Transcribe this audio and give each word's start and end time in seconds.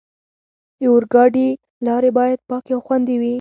د 0.79 0.81
اورګاډي 0.91 1.47
لارې 1.85 2.09
باید 2.17 2.39
پاکې 2.49 2.71
او 2.75 2.81
خوندي 2.85 3.15
وي. 3.21 3.29